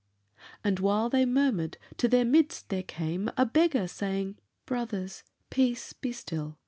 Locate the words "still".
6.11-6.57